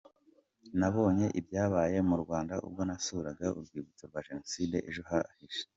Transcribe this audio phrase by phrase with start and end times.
[0.79, 5.61] Nabonye ibyabaye mu Rwanda ubwo nasuraga Urwibutso rwa Jenoside ejo hashize.